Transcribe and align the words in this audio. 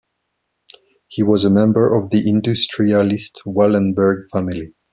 He 1.09 1.21
was 1.21 1.45
a 1.45 1.51
member 1.51 1.93
of 1.95 2.09
the 2.09 2.27
industrialist 2.27 3.43
Wallenberg 3.45 4.23
family. 4.31 4.73